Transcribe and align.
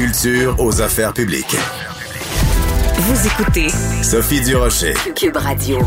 culture 0.00 0.58
aux 0.58 0.80
affaires 0.80 1.12
publiques. 1.12 1.54
Vous 3.00 3.26
écoutez 3.26 3.68
Sophie 4.02 4.40
Durocher. 4.40 4.94
Cube 5.14 5.36
Radio. 5.36 5.78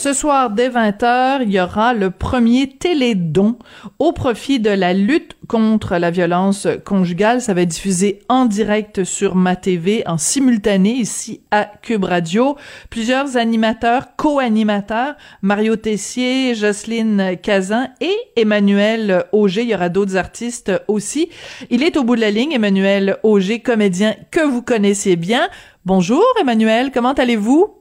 Ce 0.00 0.12
soir, 0.12 0.50
dès 0.50 0.68
20h, 0.68 1.40
il 1.42 1.50
y 1.50 1.58
aura 1.58 1.92
le 1.92 2.12
premier 2.12 2.68
télédon 2.68 3.58
au 3.98 4.12
profit 4.12 4.60
de 4.60 4.70
la 4.70 4.94
lutte 4.94 5.36
contre 5.48 5.96
la 5.96 6.12
violence 6.12 6.68
conjugale. 6.84 7.40
Ça 7.42 7.52
va 7.52 7.62
être 7.62 7.70
diffusé 7.70 8.20
en 8.28 8.44
direct 8.44 9.02
sur 9.02 9.34
ma 9.34 9.56
TV, 9.56 10.04
en 10.06 10.16
simultané 10.16 10.92
ici 10.92 11.40
à 11.50 11.64
Cube 11.82 12.04
Radio. 12.04 12.56
Plusieurs 12.90 13.36
animateurs, 13.36 14.14
co-animateurs, 14.16 15.16
Mario 15.42 15.74
Tessier, 15.74 16.54
Jocelyne 16.54 17.36
Cazin 17.42 17.88
et 18.00 18.16
Emmanuel 18.36 19.24
Auger. 19.32 19.62
Il 19.62 19.70
y 19.70 19.74
aura 19.74 19.88
d'autres 19.88 20.16
artistes 20.16 20.70
aussi. 20.86 21.28
Il 21.70 21.82
est 21.82 21.96
au 21.96 22.04
bout 22.04 22.14
de 22.14 22.20
la 22.20 22.30
ligne, 22.30 22.52
Emmanuel 22.52 23.16
Auger, 23.24 23.58
comédien 23.62 24.14
que 24.30 24.46
vous 24.46 24.62
connaissez 24.62 25.16
bien. 25.16 25.48
Bonjour 25.84 26.22
Emmanuel, 26.40 26.92
comment 26.94 27.14
allez-vous? 27.14 27.77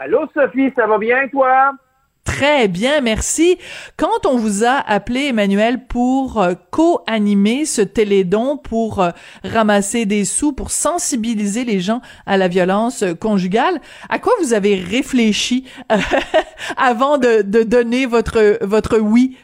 Allô, 0.00 0.28
Sophie, 0.32 0.72
ça 0.76 0.86
va 0.86 0.96
bien, 0.96 1.26
toi? 1.26 1.72
Très 2.24 2.68
bien, 2.68 3.00
merci. 3.00 3.58
Quand 3.96 4.26
on 4.26 4.36
vous 4.36 4.64
a 4.64 4.76
appelé, 4.86 5.26
Emmanuel, 5.30 5.88
pour 5.88 6.40
euh, 6.40 6.52
co-animer 6.70 7.64
ce 7.64 7.82
télédon, 7.82 8.58
pour 8.58 9.02
euh, 9.02 9.10
ramasser 9.42 10.06
des 10.06 10.24
sous, 10.24 10.52
pour 10.52 10.70
sensibiliser 10.70 11.64
les 11.64 11.80
gens 11.80 12.00
à 12.26 12.36
la 12.36 12.46
violence 12.46 13.02
euh, 13.02 13.14
conjugale, 13.14 13.80
à 14.08 14.20
quoi 14.20 14.32
vous 14.40 14.54
avez 14.54 14.76
réfléchi 14.76 15.68
avant 16.76 17.18
de, 17.18 17.42
de, 17.42 17.64
donner 17.64 18.06
votre, 18.06 18.64
votre 18.64 19.00
oui? 19.00 19.36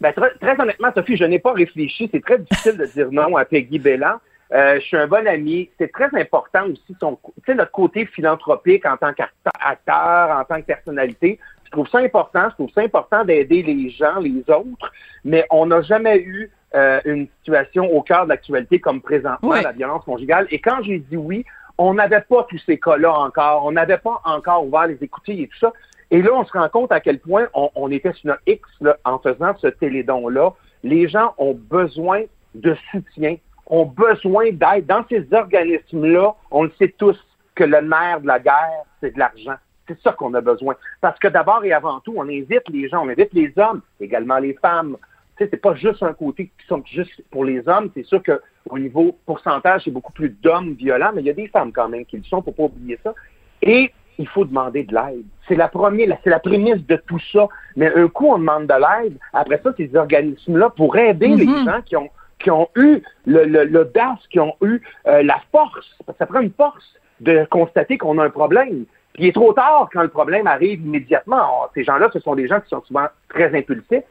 Ben, 0.00 0.14
très, 0.14 0.30
très 0.40 0.58
honnêtement, 0.58 0.88
Sophie, 0.94 1.18
je 1.18 1.24
n'ai 1.24 1.38
pas 1.38 1.52
réfléchi. 1.52 2.08
C'est 2.10 2.24
très 2.24 2.38
difficile 2.38 2.78
de 2.78 2.86
dire 2.86 3.12
non 3.12 3.36
à 3.36 3.44
Peggy 3.44 3.78
Bellan. 3.78 4.20
Euh, 4.52 4.76
je 4.76 4.84
suis 4.84 4.96
un 4.96 5.06
bon 5.06 5.26
ami. 5.26 5.70
C'est 5.78 5.90
très 5.90 6.08
important 6.14 6.66
aussi 6.66 6.96
son, 7.00 7.18
notre 7.48 7.70
côté 7.72 8.06
philanthropique 8.06 8.86
en 8.86 8.96
tant 8.96 9.12
qu'acteur, 9.12 10.38
en 10.38 10.44
tant 10.44 10.60
que 10.60 10.66
personnalité. 10.66 11.38
Je 11.64 11.70
trouve 11.72 11.88
ça 11.88 11.98
important. 11.98 12.48
Je 12.50 12.54
trouve 12.54 12.70
ça 12.74 12.82
important 12.82 13.24
d'aider 13.24 13.62
les 13.62 13.90
gens, 13.90 14.20
les 14.20 14.44
autres. 14.48 14.92
Mais 15.24 15.44
on 15.50 15.66
n'a 15.66 15.82
jamais 15.82 16.18
eu 16.18 16.50
euh, 16.74 17.00
une 17.04 17.26
situation 17.38 17.90
au 17.92 18.02
cœur 18.02 18.24
de 18.24 18.30
l'actualité 18.30 18.78
comme 18.78 19.00
présentement 19.00 19.54
la 19.54 19.72
violence 19.72 20.04
conjugale. 20.04 20.46
Et 20.50 20.60
quand 20.60 20.82
j'ai 20.82 21.00
dit 21.00 21.16
oui, 21.16 21.44
on 21.78 21.94
n'avait 21.94 22.22
pas 22.22 22.46
tous 22.48 22.60
ces 22.66 22.78
cas-là 22.78 23.12
encore. 23.12 23.64
On 23.64 23.72
n'avait 23.72 23.98
pas 23.98 24.20
encore 24.24 24.66
ouvert 24.66 24.86
les 24.86 25.02
écoutilles 25.02 25.42
et 25.42 25.48
tout 25.48 25.58
ça. 25.58 25.72
Et 26.12 26.22
là, 26.22 26.30
on 26.34 26.44
se 26.44 26.52
rend 26.52 26.68
compte 26.68 26.92
à 26.92 27.00
quel 27.00 27.18
point 27.18 27.48
on, 27.52 27.70
on 27.74 27.90
était 27.90 28.12
sur 28.12 28.28
notre 28.28 28.42
X 28.46 28.62
là, 28.80 28.96
en 29.04 29.18
faisant 29.18 29.54
ce 29.58 29.66
télédon-là. 29.66 30.52
Les 30.84 31.08
gens 31.08 31.34
ont 31.36 31.54
besoin 31.54 32.22
de 32.54 32.76
soutien 32.92 33.36
ont 33.66 33.84
besoin 33.86 34.50
d'aide. 34.52 34.86
Dans 34.86 35.04
ces 35.08 35.26
organismes-là, 35.32 36.34
on 36.50 36.64
le 36.64 36.72
sait 36.78 36.94
tous 36.96 37.18
que 37.54 37.64
le 37.64 37.80
nerf 37.80 38.20
de 38.20 38.26
la 38.26 38.38
guerre, 38.38 38.82
c'est 39.00 39.14
de 39.14 39.18
l'argent. 39.18 39.54
C'est 39.88 40.00
ça 40.00 40.12
qu'on 40.12 40.34
a 40.34 40.40
besoin. 40.40 40.74
Parce 41.00 41.18
que 41.18 41.28
d'abord 41.28 41.64
et 41.64 41.72
avant 41.72 42.00
tout, 42.00 42.14
on 42.16 42.22
invite 42.28 42.68
les 42.70 42.88
gens, 42.88 43.04
on 43.04 43.08
invite 43.08 43.32
les 43.32 43.52
hommes, 43.56 43.82
également 44.00 44.38
les 44.38 44.54
femmes. 44.54 44.96
Tu 45.36 45.44
sais, 45.44 45.50
c'est 45.50 45.60
pas 45.60 45.74
juste 45.74 46.02
un 46.02 46.12
côté 46.12 46.50
qui 46.58 46.66
sont 46.66 46.82
juste 46.86 47.22
pour 47.30 47.44
les 47.44 47.66
hommes. 47.68 47.90
C'est 47.94 48.04
sûr 48.04 48.22
qu'au 48.22 48.78
niveau 48.78 49.16
pourcentage, 49.26 49.82
c'est 49.84 49.90
beaucoup 49.90 50.12
plus 50.12 50.30
d'hommes 50.30 50.72
violents, 50.74 51.10
mais 51.14 51.22
il 51.22 51.26
y 51.26 51.30
a 51.30 51.34
des 51.34 51.48
femmes 51.48 51.72
quand 51.72 51.88
même 51.88 52.04
qui 52.04 52.16
le 52.16 52.24
sont, 52.24 52.42
faut 52.42 52.52
pas 52.52 52.64
oublier 52.64 52.98
ça. 53.04 53.14
Et 53.62 53.92
il 54.18 54.26
faut 54.28 54.44
demander 54.44 54.82
de 54.84 54.94
l'aide. 54.94 55.24
C'est 55.46 55.56
la 55.56 55.68
première, 55.68 56.16
c'est 56.24 56.30
la 56.30 56.40
prémisse 56.40 56.84
de 56.86 56.96
tout 57.06 57.20
ça. 57.32 57.46
Mais 57.76 57.94
un 57.94 58.08
coup, 58.08 58.26
on 58.28 58.38
demande 58.38 58.66
de 58.66 58.74
l'aide. 58.74 59.18
Après 59.32 59.60
ça, 59.62 59.72
ces 59.76 59.94
organismes-là, 59.94 60.70
pour 60.70 60.96
aider 60.96 61.28
les 61.28 61.46
Mhm. 61.46 61.64
gens 61.64 61.82
qui 61.84 61.96
ont 61.96 62.08
qui 62.38 62.50
ont 62.50 62.68
eu 62.76 63.02
l'audace, 63.26 64.18
qui 64.30 64.40
ont 64.40 64.54
eu 64.62 64.80
euh, 65.06 65.22
la 65.22 65.40
force, 65.52 65.86
parce 66.04 66.18
que 66.18 66.24
ça 66.24 66.26
prend 66.26 66.40
une 66.40 66.52
force 66.52 66.94
de 67.20 67.46
constater 67.50 67.98
qu'on 67.98 68.18
a 68.18 68.24
un 68.24 68.30
problème. 68.30 68.84
Puis 69.14 69.24
il 69.24 69.26
est 69.28 69.32
trop 69.32 69.52
tard 69.52 69.88
quand 69.92 70.02
le 70.02 70.08
problème 70.08 70.46
arrive 70.46 70.84
immédiatement. 70.84 71.68
Ces 71.74 71.84
gens-là, 71.84 72.10
ce 72.12 72.20
sont 72.20 72.34
des 72.34 72.46
gens 72.46 72.60
qui 72.60 72.68
sont 72.68 72.82
souvent 72.82 73.06
très 73.28 73.56
impulsifs. 73.56 74.04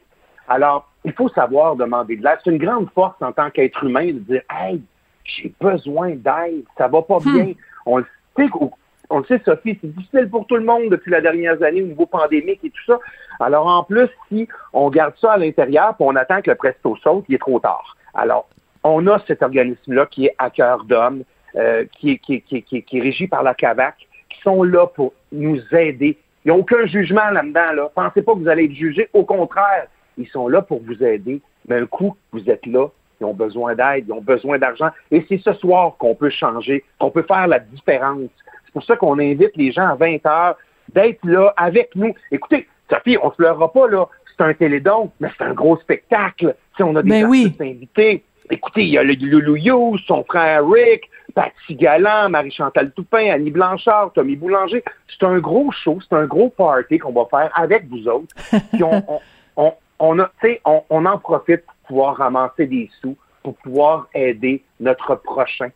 Alors, 0.48 0.88
il 1.04 1.12
faut 1.12 1.28
savoir 1.28 1.76
demander 1.76 2.16
de 2.16 2.24
l'aide. 2.24 2.38
C'est 2.42 2.50
une 2.50 2.58
grande 2.58 2.90
force 2.90 3.20
en 3.20 3.32
tant 3.32 3.50
qu'être 3.50 3.84
humain 3.84 4.06
de 4.06 4.18
dire 4.18 4.42
Hey, 4.50 4.82
j'ai 5.24 5.52
besoin 5.60 6.10
d'aide, 6.10 6.64
ça 6.76 6.88
va 6.88 7.02
pas 7.02 7.18
bien. 7.20 7.52
On 7.84 7.98
le 7.98 8.06
sait, 8.36 8.48
on 9.16 9.20
le 9.20 9.24
sait, 9.24 9.40
Sophie, 9.46 9.78
c'est 9.80 9.94
difficile 9.96 10.28
pour 10.28 10.46
tout 10.46 10.56
le 10.56 10.64
monde 10.64 10.90
depuis 10.90 11.10
la 11.10 11.22
dernière 11.22 11.62
année 11.62 11.82
au 11.82 11.86
niveau 11.86 12.04
pandémique 12.04 12.60
et 12.62 12.68
tout 12.70 12.84
ça. 12.86 12.98
Alors, 13.40 13.66
en 13.66 13.82
plus, 13.82 14.08
si 14.28 14.46
on 14.74 14.90
garde 14.90 15.14
ça 15.18 15.32
à 15.32 15.38
l'intérieur 15.38 15.96
puis 15.96 16.04
on 16.06 16.14
attend 16.16 16.42
que 16.42 16.50
le 16.50 16.56
presto 16.56 16.96
saute, 16.96 17.24
il 17.28 17.36
est 17.36 17.38
trop 17.38 17.58
tard. 17.58 17.96
Alors, 18.12 18.46
on 18.84 19.06
a 19.06 19.18
cet 19.26 19.42
organisme-là 19.42 20.04
qui 20.06 20.26
est 20.26 20.34
à 20.38 20.50
cœur 20.50 20.84
d'homme, 20.84 21.22
euh, 21.56 21.86
qui, 21.98 22.10
est, 22.12 22.18
qui, 22.18 22.42
qui, 22.42 22.62
qui, 22.62 22.98
est, 22.98 23.00
régi 23.00 23.26
par 23.26 23.42
la 23.42 23.54
CAVAC, 23.54 23.94
qui 24.28 24.40
sont 24.42 24.62
là 24.62 24.86
pour 24.86 25.14
nous 25.32 25.60
aider. 25.72 26.18
Il 26.44 26.52
n'y 26.52 26.56
a 26.56 26.60
aucun 26.60 26.84
jugement 26.84 27.30
là-dedans. 27.30 27.72
Là. 27.72 27.90
Pensez 27.94 28.20
pas 28.20 28.34
que 28.34 28.40
vous 28.40 28.48
allez 28.48 28.64
être 28.64 28.74
jugé. 28.74 29.08
Au 29.14 29.24
contraire, 29.24 29.86
ils 30.18 30.28
sont 30.28 30.46
là 30.48 30.60
pour 30.60 30.82
vous 30.82 31.02
aider. 31.02 31.40
Mais 31.68 31.76
un 31.76 31.86
coup, 31.86 32.14
vous 32.32 32.50
êtes 32.50 32.66
là, 32.66 32.88
ils 33.20 33.24
ont 33.24 33.34
besoin 33.34 33.74
d'aide, 33.74 34.04
ils 34.06 34.12
ont 34.12 34.20
besoin 34.20 34.58
d'argent. 34.58 34.90
Et 35.10 35.24
c'est 35.26 35.38
ce 35.38 35.54
soir 35.54 35.96
qu'on 35.98 36.14
peut 36.14 36.30
changer, 36.30 36.84
qu'on 36.98 37.10
peut 37.10 37.24
faire 37.26 37.46
la 37.46 37.58
différence. 37.58 38.30
C'est 38.76 38.80
pour 38.80 38.84
ça 38.88 38.96
qu'on 38.96 39.18
invite 39.18 39.56
les 39.56 39.72
gens 39.72 39.88
à 39.88 39.94
20 39.94 40.26
heures 40.26 40.56
d'être 40.92 41.24
là 41.24 41.54
avec 41.56 41.96
nous. 41.96 42.14
Écoutez, 42.30 42.68
Sophie, 42.90 43.16
on 43.22 43.30
se 43.30 43.36
pleurera 43.36 43.72
pas, 43.72 43.88
là. 43.88 44.06
C'est 44.36 44.44
un 44.44 44.52
télédon, 44.52 45.10
mais 45.18 45.30
c'est 45.38 45.44
un 45.44 45.54
gros 45.54 45.78
spectacle. 45.78 46.54
Si 46.76 46.82
on 46.82 46.94
a 46.94 47.02
des 47.02 47.08
Ben 47.08 47.24
artistes 47.24 47.60
invités. 47.62 48.22
Écoutez, 48.50 48.82
il 48.82 48.90
y 48.90 48.98
a 48.98 49.02
le 49.02 49.14
Loulou 49.14 49.56
You, 49.56 49.96
son 50.06 50.22
frère 50.24 50.68
Rick, 50.68 51.08
Patsy 51.34 51.74
Galland, 51.74 52.28
Marie-Chantal 52.28 52.92
Toupin, 52.92 53.30
Annie 53.30 53.50
Blanchard, 53.50 54.12
Tommy 54.12 54.36
Boulanger. 54.36 54.84
C'est 55.08 55.24
un 55.24 55.38
gros 55.38 55.72
show, 55.72 55.98
c'est 56.06 56.14
un 56.14 56.26
gros 56.26 56.50
party 56.50 56.98
qu'on 56.98 57.12
va 57.12 57.24
faire 57.30 57.50
avec 57.54 57.88
vous 57.88 58.06
autres. 58.06 58.36
Puis 58.74 58.84
on, 58.84 59.02
on, 59.08 59.20
on, 59.56 59.72
on, 60.00 60.18
a, 60.18 60.30
on, 60.66 60.82
on 60.90 61.06
en 61.06 61.16
profite 61.18 61.64
pour 61.64 61.76
pouvoir 61.88 62.16
ramasser 62.18 62.66
des 62.66 62.90
sous, 63.00 63.16
pour 63.42 63.56
pouvoir 63.56 64.06
aider 64.14 64.62
notre 64.80 65.14
prochain. 65.14 65.70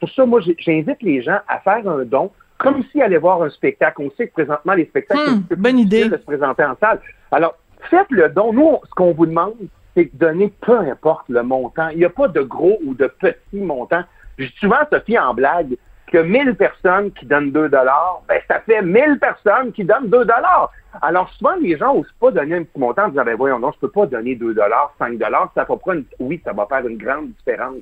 Pour 0.00 0.10
ça, 0.10 0.26
moi, 0.26 0.40
j'invite 0.58 1.02
les 1.02 1.22
gens 1.22 1.38
à 1.48 1.60
faire 1.60 1.88
un 1.88 2.04
don, 2.04 2.30
comme 2.58 2.82
s'ils 2.90 3.02
allaient 3.02 3.18
voir 3.18 3.42
un 3.42 3.50
spectacle. 3.50 4.02
On 4.02 4.10
sait 4.16 4.28
que 4.28 4.32
présentement, 4.32 4.74
les 4.74 4.86
spectacles, 4.86 5.20
Hmm, 5.30 5.42
c'est 5.48 5.56
peu 5.56 5.56
bonne 5.56 5.78
idée. 5.78 6.08
de 6.08 6.16
se 6.16 6.22
présenter 6.22 6.64
en 6.64 6.76
salle. 6.80 7.00
Alors, 7.32 7.56
faites 7.90 8.10
le 8.10 8.28
don. 8.28 8.52
Nous, 8.52 8.62
on- 8.64 8.80
ce 8.84 8.90
qu'on 8.90 9.12
vous 9.12 9.26
demande, 9.26 9.54
c'est 9.94 10.04
de 10.12 10.18
donner 10.18 10.52
peu 10.60 10.78
importe 10.78 11.28
le 11.28 11.42
montant. 11.42 11.88
Il 11.88 11.98
n'y 11.98 12.04
a 12.04 12.10
pas 12.10 12.28
de 12.28 12.40
gros 12.42 12.78
ou 12.84 12.94
de 12.94 13.06
petit 13.06 13.36
montant. 13.60 14.02
Je 14.38 14.46
souvent, 14.60 14.76
Sophie, 14.92 15.18
en 15.18 15.32
blague, 15.34 15.76
que 16.08 16.18
1000 16.18 16.54
personnes 16.54 17.10
qui 17.12 17.26
donnent 17.26 17.50
2 17.50 17.68
dollars, 17.68 18.22
ben, 18.28 18.40
ça 18.46 18.60
fait 18.60 18.80
1000 18.82 19.18
personnes 19.18 19.72
qui 19.72 19.82
donnent 19.84 20.08
2 20.08 20.24
dollars. 20.24 20.70
Alors, 21.02 21.28
souvent, 21.34 21.56
les 21.60 21.76
gens 21.76 21.94
n'osent 21.94 22.12
pas 22.20 22.30
donner 22.30 22.54
un 22.56 22.62
petit 22.62 22.78
montant 22.78 23.04
en 23.06 23.08
disant, 23.08 23.24
ben, 23.24 23.34
voyons, 23.36 23.58
non, 23.58 23.72
je 23.72 23.80
peux 23.80 23.90
pas 23.90 24.06
donner 24.06 24.34
2 24.36 24.54
dollars, 24.54 24.94
5 24.98 25.18
dollars, 25.18 25.50
ça 25.54 25.64
va 25.68 25.94
une, 25.94 26.04
oui, 26.20 26.40
ça 26.44 26.52
va 26.52 26.66
faire 26.66 26.86
une 26.86 26.96
grande 26.96 27.30
différence. 27.30 27.76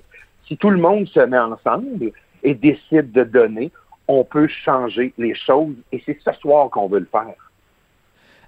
Si 0.46 0.56
tout 0.56 0.70
le 0.70 0.78
monde 0.78 1.06
se 1.08 1.20
met 1.20 1.38
ensemble 1.38 2.12
et 2.42 2.54
décide 2.54 3.12
de 3.12 3.24
donner, 3.24 3.70
on 4.08 4.24
peut 4.24 4.48
changer 4.48 5.12
les 5.18 5.34
choses 5.34 5.74
et 5.92 6.02
c'est 6.04 6.18
ce 6.24 6.32
soir 6.40 6.70
qu'on 6.70 6.88
veut 6.88 7.00
le 7.00 7.08
faire. 7.10 7.34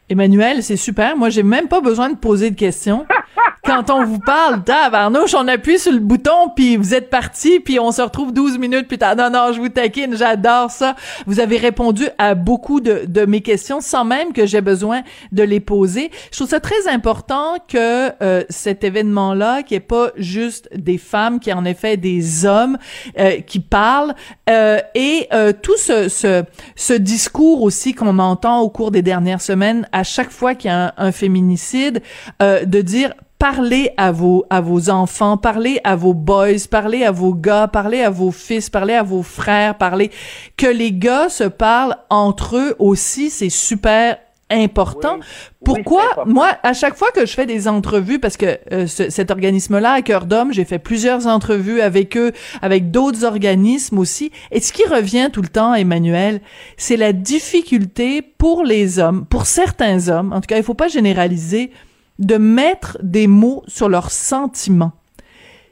Emmanuel, 0.09 0.63
c'est 0.63 0.77
super. 0.77 1.17
Moi, 1.17 1.31
j'ai 1.31 1.43
même 1.43 1.69
pas 1.69 1.81
besoin 1.81 2.11
de 2.11 2.17
poser 2.17 2.51
de 2.51 2.57
questions. 2.57 3.07
Quand 3.67 3.91
on 3.91 4.05
vous 4.05 4.21
parle, 4.21 4.63
tabarnouche, 4.63 5.35
on 5.35 5.49
appuie 5.49 5.81
sur 5.81 5.91
le 5.91 5.99
bouton, 5.99 6.51
puis 6.55 6.77
vous 6.77 6.95
êtes 6.95 7.11
parti, 7.11 7.59
puis 7.59 7.81
on 7.81 7.91
se 7.91 8.01
retrouve 8.01 8.33
12 8.33 8.59
minutes 8.59 8.87
plus 8.87 8.97
tard. 8.97 9.17
Non, 9.17 9.29
non, 9.29 9.53
je 9.53 9.61
vous 9.61 9.69
taquine, 9.69 10.17
j'adore 10.17 10.71
ça. 10.71 10.95
Vous 11.27 11.41
avez 11.41 11.57
répondu 11.57 12.09
à 12.17 12.37
beaucoup 12.37 12.81
de, 12.81 13.03
de 13.09 13.27
mes 13.27 13.41
questions 13.41 13.81
sans 13.81 14.05
même 14.05 14.33
que 14.33 14.47
j'ai 14.47 14.61
besoin 14.61 15.03
de 15.33 15.43
les 15.43 15.59
poser. 15.59 16.13
Je 16.31 16.37
trouve 16.37 16.49
ça 16.49 16.61
très 16.61 16.87
important 16.89 17.57
que 17.67 18.13
euh, 18.23 18.45
cet 18.51 18.85
événement-là, 18.85 19.65
qui 19.65 19.75
est 19.75 19.81
pas 19.81 20.11
juste 20.17 20.69
des 20.73 20.99
femmes, 20.99 21.41
qui 21.41 21.51
est 21.51 21.55
en 21.55 21.65
effet 21.65 21.97
des 21.97 22.47
hommes 22.47 22.79
euh, 23.19 23.41
qui 23.41 23.59
parlent, 23.59 24.15
euh, 24.49 24.79
et 24.95 25.27
euh, 25.33 25.53
tout 25.53 25.77
ce, 25.77 26.09
ce, 26.09 26.45
ce 26.77 26.93
discours 26.93 27.63
aussi 27.63 27.95
qu'on 27.95 28.21
entend 28.21 28.61
au 28.61 28.71
cours 28.71 28.93
des 28.93 29.03
dernières 29.03 29.41
semaines, 29.41 29.89
à 29.91 30.05
chaque 30.05 30.31
fois 30.31 30.55
qu'il 30.55 30.71
y 30.71 30.73
a 30.73 30.95
un, 30.97 31.07
un 31.09 31.11
féminicide, 31.11 32.01
euh, 32.41 32.65
de 32.65 32.81
dire 32.81 33.13
parlez 33.39 33.91
à 33.97 34.13
vos 34.13 34.45
à 34.51 34.61
vos 34.61 34.91
enfants, 34.91 35.37
parlez 35.37 35.81
à 35.85 35.97
vos 35.97 36.15
boys, 36.15 36.67
parlez 36.71 37.05
à 37.05 37.11
vos 37.11 37.35
gars, 37.35 37.69
parlez 37.69 38.03
à 38.03 38.11
vos 38.11 38.31
fils, 38.31 38.71
parlez 38.71 38.95
à 38.95 39.03
vos 39.03 39.23
frères, 39.23 39.77
parlez. 39.77 40.11
Que 40.57 40.67
les 40.67 40.93
gars 40.93 41.29
se 41.29 41.45
parlent 41.45 41.97
entre 42.11 42.57
eux 42.57 42.77
aussi, 42.79 43.31
c'est 43.31 43.51
super 43.51 44.19
important. 44.51 45.19
Pourquoi? 45.65 46.25
moi 46.27 46.57
à 46.63 46.73
chaque 46.73 46.95
fois 46.95 47.11
que 47.13 47.27
je 47.27 47.33
fais 47.33 47.47
des 47.47 47.67
entrevues 47.67 48.21
parce 48.21 48.37
que 48.37 48.59
euh, 48.73 48.87
cet 48.87 49.31
organisme-là 49.33 49.93
à 49.93 50.03
cœur 50.03 50.27
d'homme, 50.27 50.53
j'ai 50.53 50.65
fait 50.65 50.79
plusieurs 50.79 51.27
entrevues 51.27 51.81
avec 51.81 52.17
eux, 52.17 52.33
avec 52.63 52.91
d'autres 52.93 53.25
organismes 53.25 53.99
aussi. 53.99 54.31
Et 54.53 54.61
ce 54.61 54.73
qui 54.73 54.85
revient 54.87 55.31
tout 55.33 55.43
le 55.43 55.49
temps 55.49 55.75
Emmanuel, 55.75 56.41
c'est 56.77 56.97
la 56.97 57.13
difficulté 57.13 58.23
pour 58.23 58.63
les 58.63 59.01
hommes, 59.01 59.27
pour 59.27 59.47
certains 59.47 60.09
hommes, 60.09 60.33
en 60.33 60.41
tout 60.41 60.47
cas, 60.47 60.59
il 60.59 60.63
faut 60.63 60.75
pas 60.75 60.89
généraliser 60.89 61.73
de 62.19 62.37
mettre 62.37 62.99
des 63.03 63.27
mots 63.27 63.63
sur 63.67 63.89
leurs 63.89 64.11
sentiments. 64.11 64.93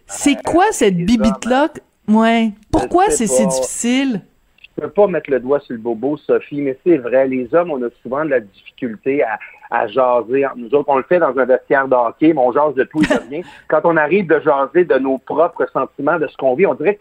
C'est 0.06 0.36
quoi 0.42 0.66
cette 0.70 0.96
bibite-là? 0.96 1.68
Ouais. 2.08 2.52
Pourquoi 2.70 3.10
c'est 3.10 3.26
si 3.26 3.46
difficile? 3.46 4.20
Je 4.76 4.82
peux 4.82 4.90
pas 4.90 5.06
mettre 5.06 5.30
le 5.30 5.40
doigt 5.40 5.60
sur 5.60 5.74
le 5.74 5.78
bobo, 5.78 6.16
Sophie, 6.16 6.60
mais 6.60 6.76
c'est 6.84 6.98
vrai, 6.98 7.28
les 7.28 7.54
hommes, 7.54 7.70
on 7.70 7.82
a 7.82 7.88
souvent 8.02 8.24
de 8.24 8.30
la 8.30 8.40
difficulté 8.40 9.22
à, 9.22 9.38
à 9.70 9.86
jaser. 9.86 10.44
Nous 10.56 10.74
autres, 10.74 10.88
on 10.88 10.96
le 10.96 11.04
fait 11.04 11.20
dans 11.20 11.36
un 11.38 11.44
vestiaire 11.44 11.86
de 11.86 11.94
hockey, 11.94 12.32
mais 12.32 12.40
on 12.40 12.52
jase 12.52 12.74
de 12.74 12.84
tout 12.84 13.02
et 13.02 13.06
de 13.06 13.20
rien. 13.30 13.42
Quand 13.68 13.82
on 13.84 13.96
arrive 13.96 14.26
de 14.26 14.40
jaser 14.40 14.84
de 14.84 14.98
nos 14.98 15.18
propres 15.18 15.66
sentiments, 15.72 16.18
de 16.18 16.26
ce 16.26 16.36
qu'on 16.36 16.54
vit, 16.54 16.66
on 16.66 16.74
dirait 16.74 16.98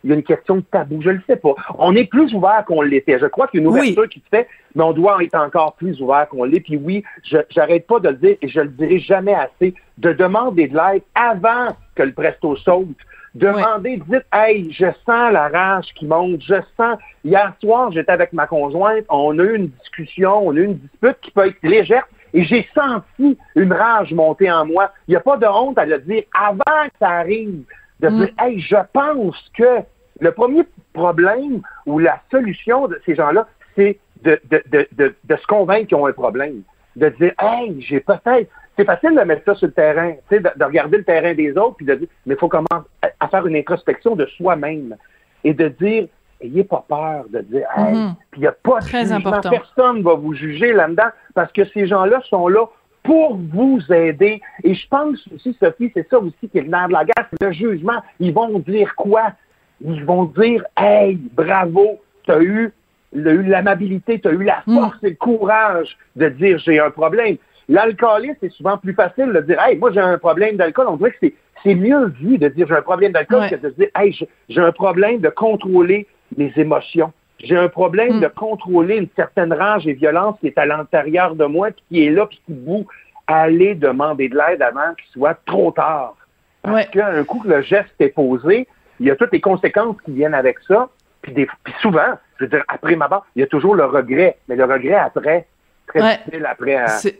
qu'il 0.00 0.10
y, 0.10 0.12
a 0.12 0.16
une 0.16 0.22
question 0.22 0.56
de 0.56 0.60
tabou. 0.62 1.00
Je 1.02 1.10
le 1.10 1.22
sais 1.26 1.36
pas. 1.36 1.54
On 1.78 1.94
est 1.94 2.04
plus 2.04 2.32
ouvert 2.34 2.64
qu'on 2.66 2.82
l'était. 2.82 3.18
Je 3.18 3.26
crois 3.26 3.48
qu'il 3.48 3.60
y 3.60 3.62
a 3.62 3.66
une 3.66 3.70
ouverture 3.70 4.08
qui 4.08 4.20
se 4.20 4.28
fait, 4.28 4.48
mais 4.74 4.84
on 4.84 4.92
doit 4.92 5.22
être 5.22 5.34
encore 5.34 5.74
plus 5.74 6.00
ouvert 6.00 6.28
qu'on 6.28 6.44
l'est. 6.44 6.60
Puis 6.60 6.76
oui, 6.76 7.02
je 7.24 7.38
j'arrête 7.50 7.86
pas 7.86 8.00
de 8.00 8.08
le 8.08 8.16
dire 8.16 8.36
et 8.40 8.48
je 8.48 8.60
le 8.60 8.68
dirai 8.68 8.98
jamais 8.98 9.34
assez, 9.34 9.74
de 9.98 10.12
demander 10.12 10.68
de 10.68 10.76
l'aide 10.76 11.02
avant 11.14 11.76
que 11.94 12.02
le 12.02 12.12
presto 12.12 12.56
saute. 12.56 12.88
Demandez, 13.34 14.02
dites, 14.08 14.26
hey, 14.32 14.72
je 14.72 14.86
sens 15.06 15.32
la 15.32 15.48
rage 15.48 15.86
qui 15.94 16.06
monte, 16.06 16.40
je 16.42 16.54
sens. 16.76 16.98
Hier 17.24 17.52
soir, 17.60 17.92
j'étais 17.92 18.10
avec 18.10 18.32
ma 18.32 18.46
conjointe, 18.46 19.04
on 19.08 19.38
a 19.38 19.42
eu 19.42 19.56
une 19.56 19.68
discussion, 19.68 20.48
on 20.48 20.52
a 20.52 20.58
eu 20.58 20.64
une 20.64 20.78
dispute 20.78 21.16
qui 21.20 21.30
peut 21.30 21.46
être 21.46 21.62
légère, 21.62 22.08
et 22.34 22.44
j'ai 22.44 22.66
senti 22.74 23.38
une 23.54 23.72
rage 23.72 24.12
monter 24.12 24.50
en 24.50 24.66
moi. 24.66 24.92
Il 25.06 25.12
n'y 25.12 25.16
a 25.16 25.20
pas 25.20 25.36
de 25.36 25.46
honte 25.46 25.78
à 25.78 25.86
le 25.86 25.98
dire 26.00 26.24
avant 26.34 26.88
que 26.88 26.98
ça 26.98 27.08
arrive, 27.08 27.62
de 28.00 28.08
mm. 28.08 28.18
dire, 28.18 28.34
hey, 28.38 28.60
je 28.60 28.76
pense 28.92 29.36
que 29.56 29.82
le 30.20 30.32
premier 30.32 30.64
problème 30.92 31.62
ou 31.86 31.98
la 31.98 32.20
solution 32.30 32.88
de 32.88 33.00
ces 33.06 33.14
gens-là, 33.14 33.46
c'est 33.76 33.98
de, 34.22 34.40
de, 34.50 34.62
de, 34.70 35.14
de, 35.24 35.36
se 35.36 35.46
convaincre 35.46 35.88
qu'ils 35.88 35.96
ont 35.96 36.06
un 36.06 36.12
problème. 36.12 36.62
De 36.96 37.08
dire, 37.10 37.32
hey, 37.40 37.80
j'ai 37.80 38.00
peut-être, 38.00 38.50
c'est 38.76 38.84
facile 38.84 39.14
de 39.14 39.20
mettre 39.22 39.44
ça 39.44 39.54
sur 39.54 39.68
le 39.68 39.72
terrain, 39.72 40.14
de, 40.30 40.38
de 40.38 40.64
regarder 40.64 40.98
le 40.98 41.04
terrain 41.04 41.34
des 41.34 41.56
autres, 41.56 41.76
puis 41.76 41.86
de 41.86 41.94
dire, 41.94 42.08
mais 42.26 42.34
il 42.34 42.38
faut 42.38 42.48
commencer 42.48 42.84
à 43.20 43.28
faire 43.28 43.46
une 43.46 43.56
introspection 43.56 44.16
de 44.16 44.26
soi-même 44.26 44.96
et 45.44 45.54
de 45.54 45.68
dire, 45.68 46.08
ayez 46.40 46.64
pas 46.64 46.84
peur 46.88 47.24
de 47.30 47.40
dire, 47.40 47.66
hey, 47.76 47.94
mm-hmm. 47.94 48.14
puis 48.30 48.40
il 48.40 48.42
n'y 48.42 48.46
a 48.46 48.52
pas 48.52 48.80
de 48.80 48.86
jugement, 48.86 49.40
personne 49.40 50.02
va 50.02 50.14
vous 50.14 50.34
juger 50.34 50.72
là-dedans, 50.72 51.10
parce 51.34 51.52
que 51.52 51.64
ces 51.66 51.86
gens-là 51.86 52.20
sont 52.28 52.48
là 52.48 52.66
pour 53.08 53.38
vous 53.38 53.80
aider. 53.90 54.42
Et 54.62 54.74
je 54.74 54.86
pense 54.86 55.26
aussi, 55.34 55.56
Sophie, 55.58 55.90
c'est 55.94 56.06
ça 56.10 56.18
aussi 56.18 56.46
qui 56.46 56.58
est 56.58 56.60
le 56.60 56.68
nerf 56.68 56.88
de 56.88 56.92
la 56.92 57.06
guerre, 57.06 57.26
c'est 57.30 57.42
le 57.42 57.52
jugement. 57.52 58.02
Ils 58.20 58.34
vont 58.34 58.58
dire 58.58 58.94
quoi? 58.96 59.32
Ils 59.80 60.04
vont 60.04 60.24
dire, 60.24 60.62
hey, 60.76 61.18
bravo, 61.32 62.00
tu 62.24 62.32
as 62.32 62.42
eu 62.42 62.70
l'amabilité, 63.12 64.20
tu 64.20 64.28
as 64.28 64.32
eu 64.32 64.44
la 64.44 64.62
mm. 64.66 64.74
force 64.74 64.98
et 65.02 65.10
le 65.10 65.16
courage 65.16 65.96
de 66.16 66.28
dire 66.28 66.58
j'ai 66.58 66.78
un 66.78 66.90
problème. 66.90 67.38
L'alcoolisme, 67.70 68.36
c'est 68.42 68.52
souvent 68.52 68.76
plus 68.76 68.92
facile 68.92 69.32
de 69.32 69.40
dire, 69.40 69.58
hey, 69.62 69.78
moi, 69.78 69.90
j'ai 69.90 70.00
un 70.00 70.18
problème 70.18 70.56
d'alcool. 70.56 70.88
On 70.90 70.96
dirait 70.96 71.12
que 71.12 71.28
c'est, 71.62 71.74
mieux 71.74 72.08
vu 72.20 72.36
de 72.36 72.48
dire 72.48 72.66
j'ai 72.68 72.76
un 72.76 72.82
problème 72.82 73.12
d'alcool 73.12 73.48
que 73.48 73.56
de 73.56 73.70
dire, 73.70 73.88
hey, 73.96 74.14
j'ai 74.50 74.60
un 74.60 74.72
problème 74.72 75.20
de 75.20 75.30
contrôler 75.30 76.06
les 76.36 76.52
émotions. 76.56 77.10
J'ai 77.40 77.56
un 77.56 77.68
problème 77.68 78.16
hmm. 78.16 78.20
de 78.20 78.26
contrôler 78.28 78.96
une 78.96 79.08
certaine 79.14 79.52
rage 79.52 79.86
et 79.86 79.92
violence 79.92 80.36
qui 80.40 80.48
est 80.48 80.58
à 80.58 80.66
l'intérieur 80.66 81.34
de 81.34 81.44
moi, 81.44 81.70
qui 81.70 82.04
est 82.04 82.10
là, 82.10 82.26
puis 82.26 82.40
qui 82.46 82.54
vous 82.64 82.86
aller 83.26 83.74
demander 83.74 84.28
de 84.28 84.36
l'aide 84.36 84.62
avant 84.62 84.94
qu'il 84.94 85.10
soit 85.12 85.38
trop 85.46 85.70
tard. 85.70 86.14
Parce 86.62 86.88
qu'un 86.88 87.24
coup 87.24 87.40
que 87.40 87.48
le 87.48 87.62
geste 87.62 87.94
est 88.00 88.08
posé, 88.08 88.66
il 89.00 89.06
y 89.06 89.10
a 89.10 89.16
toutes 89.16 89.32
les 89.32 89.40
conséquences 89.40 89.96
qui 90.04 90.12
viennent 90.12 90.34
avec 90.34 90.58
ça. 90.66 90.88
Puis, 91.22 91.32
des, 91.32 91.46
puis 91.62 91.74
souvent, 91.80 92.18
je 92.38 92.44
veux 92.44 92.50
dire, 92.50 92.64
après 92.68 92.96
ma 92.96 93.08
barre, 93.08 93.26
il 93.36 93.40
y 93.40 93.42
a 93.42 93.46
toujours 93.46 93.74
le 93.74 93.84
regret. 93.84 94.38
Mais 94.48 94.56
le 94.56 94.64
regret 94.64 94.94
après, 94.94 95.46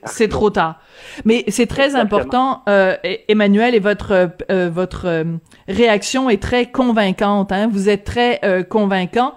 c'est 0.05 0.29
trop 0.29 0.51
tard. 0.51 0.81
Mais 1.25 1.45
c'est 1.49 1.67
très 1.67 1.95
important, 1.97 2.63
euh, 2.69 2.97
Emmanuel, 3.29 3.75
et 3.75 3.81
votre 3.81 4.13
euh, 4.51 4.69
votre 4.69 5.07
euh, 5.07 5.25
réaction 5.69 6.31
est 6.31 6.43
très 6.43 6.67
convaincante. 6.67 7.53
Hein? 7.53 7.69
Vous 7.71 7.89
êtes 7.89 8.05
très 8.05 8.41
euh, 8.45 8.63
convaincant. 8.63 9.35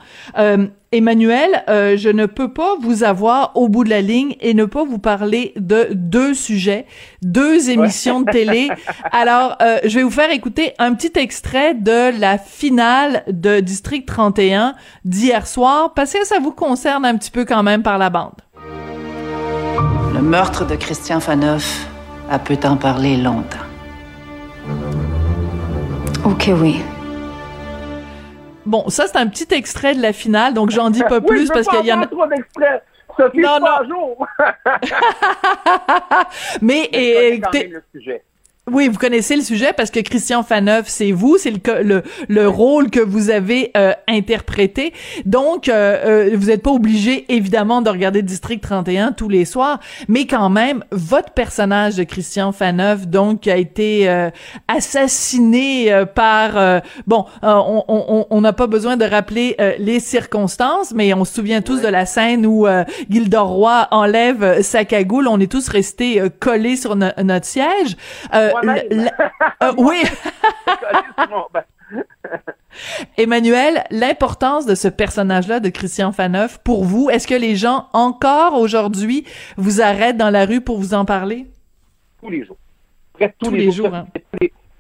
Emmanuel, 0.93 1.63
je 1.69 2.09
ne 2.09 2.25
peux 2.25 2.51
pas 2.51 2.75
vous 2.81 3.03
avoir 3.05 3.55
au 3.55 3.69
bout 3.69 3.85
de 3.85 3.89
la 3.89 4.01
ligne 4.01 4.35
et 4.41 4.53
ne 4.53 4.65
pas 4.65 4.83
vous 4.83 4.97
parler 4.99 5.53
de 5.55 5.87
deux 5.93 6.33
sujets, 6.33 6.85
deux 7.21 7.69
émissions 7.69 8.19
de 8.19 8.29
télé. 8.29 8.67
Alors, 9.13 9.57
je 9.85 9.95
vais 9.95 10.03
vous 10.03 10.11
faire 10.11 10.31
écouter 10.31 10.73
un 10.79 10.93
petit 10.93 11.17
extrait 11.17 11.75
de 11.75 12.19
la 12.19 12.37
finale 12.37 13.23
de 13.29 13.61
District 13.61 14.05
31 14.05 14.75
d'hier 15.05 15.47
soir, 15.47 15.93
parce 15.93 16.11
que 16.11 16.25
ça 16.25 16.39
vous 16.39 16.51
concerne 16.51 17.05
un 17.05 17.15
petit 17.15 17.31
peu 17.31 17.45
quand 17.45 17.63
même 17.63 17.83
par 17.83 17.97
la 17.97 18.09
bande. 18.09 18.41
Le 20.13 20.21
meurtre 20.21 20.67
de 20.67 20.75
Christian 20.75 21.19
Faneuf 21.19 21.87
a 22.29 22.37
peut 22.37 22.59
en 22.63 22.77
parler 22.77 23.17
longtemps. 23.17 23.57
Ok, 26.23 26.51
oui. 26.61 26.81
Bon, 28.65 28.89
ça 28.89 29.07
c'est 29.07 29.17
un 29.17 29.27
petit 29.27 29.47
extrait 29.53 29.95
de 29.95 30.01
la 30.01 30.13
finale, 30.13 30.53
donc 30.53 30.69
j'en 30.69 30.91
dis 30.91 31.03
pas 31.03 31.19
plus 31.21 31.49
parce 31.49 31.67
qu'il 31.67 31.85
y 31.85 31.91
en 31.91 32.01
a 32.01 32.07
trop 32.07 32.27
d'extraits. 32.27 32.83
Sophie, 33.17 33.39
non, 33.39 33.59
non. 33.59 34.15
Mais 36.61 36.83
écoutez, 36.91 37.73
oui, 38.69 38.89
vous 38.89 38.99
connaissez 38.99 39.35
le 39.35 39.41
sujet 39.41 39.73
parce 39.75 39.89
que 39.89 39.99
Christian 40.01 40.43
Faneuf, 40.43 40.87
c'est 40.87 41.11
vous, 41.11 41.39
c'est 41.39 41.49
le, 41.49 41.81
le, 41.81 42.03
le 42.29 42.47
rôle 42.47 42.91
que 42.91 42.99
vous 42.99 43.31
avez 43.31 43.71
euh, 43.75 43.91
interprété. 44.07 44.93
Donc, 45.25 45.67
euh, 45.67 46.29
euh, 46.29 46.35
vous 46.35 46.45
n'êtes 46.45 46.61
pas 46.61 46.69
obligé, 46.69 47.25
évidemment, 47.33 47.81
de 47.81 47.89
regarder 47.89 48.21
District 48.21 48.61
31 48.61 49.13
tous 49.13 49.29
les 49.29 49.45
soirs, 49.45 49.79
mais 50.07 50.27
quand 50.27 50.51
même, 50.51 50.83
votre 50.91 51.31
personnage 51.31 51.95
de 51.95 52.03
Christian 52.03 52.51
Faneuf, 52.51 53.07
donc, 53.07 53.47
a 53.47 53.57
été 53.57 54.07
assassiné 54.67 55.91
par... 56.13 56.81
bon, 57.07 57.25
on 57.41 58.41
n'a 58.41 58.53
pas 58.53 58.67
besoin 58.67 58.95
de 58.95 59.05
rappeler 59.05 59.57
les 59.79 59.99
circonstances, 59.99 60.93
mais 60.93 61.13
on 61.15 61.25
se 61.25 61.33
souvient 61.33 61.61
tous 61.61 61.81
de 61.81 61.87
la 61.87 62.05
scène 62.05 62.45
où 62.45 62.67
Gilda 63.09 63.41
Roy 63.41 63.87
enlève 63.89 64.61
sa 64.61 64.85
cagoule. 64.85 65.27
On 65.27 65.39
est 65.39 65.51
tous 65.51 65.67
restés 65.67 66.21
collés 66.39 66.75
sur 66.75 66.95
notre 66.95 67.45
siège. 67.45 67.97
Euh, 68.33 68.50
oui. 69.77 70.03
Emmanuel, 73.17 73.83
l'importance 73.91 74.65
de 74.65 74.75
ce 74.75 74.87
personnage-là 74.87 75.59
de 75.59 75.69
Christian 75.69 76.11
Faneuf 76.11 76.59
pour 76.59 76.85
vous, 76.85 77.09
est-ce 77.09 77.27
que 77.27 77.35
les 77.35 77.55
gens 77.55 77.87
encore 77.93 78.53
aujourd'hui 78.57 79.25
vous 79.57 79.81
arrêtent 79.81 80.17
dans 80.17 80.29
la 80.29 80.45
rue 80.45 80.61
pour 80.61 80.77
vous 80.77 80.93
en 80.93 81.05
parler? 81.05 81.47
Tous 82.21 82.29
les 82.29 82.43
jours. 82.43 82.57
tous, 83.39 83.51
les, 83.51 83.71
jours. 83.71 83.93
Hein. 83.93 84.07